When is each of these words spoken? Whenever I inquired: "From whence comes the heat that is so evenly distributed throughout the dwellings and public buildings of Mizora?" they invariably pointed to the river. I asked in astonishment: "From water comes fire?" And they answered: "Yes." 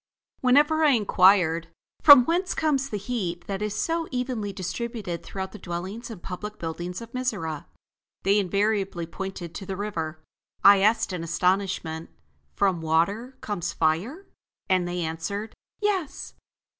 Whenever 0.39 0.83
I 0.83 0.93
inquired: 0.93 1.67
"From 2.01 2.25
whence 2.25 2.55
comes 2.55 2.89
the 2.89 2.97
heat 2.97 3.45
that 3.45 3.61
is 3.61 3.75
so 3.75 4.07
evenly 4.09 4.51
distributed 4.51 5.21
throughout 5.21 5.51
the 5.51 5.59
dwellings 5.59 6.09
and 6.09 6.23
public 6.23 6.57
buildings 6.57 7.01
of 7.01 7.11
Mizora?" 7.13 7.67
they 8.23 8.39
invariably 8.39 9.05
pointed 9.05 9.53
to 9.53 9.65
the 9.67 9.77
river. 9.77 10.19
I 10.63 10.79
asked 10.79 11.13
in 11.13 11.23
astonishment: 11.23 12.09
"From 12.55 12.81
water 12.81 13.37
comes 13.41 13.73
fire?" 13.73 14.25
And 14.67 14.87
they 14.87 15.01
answered: 15.03 15.53
"Yes." 15.83 16.33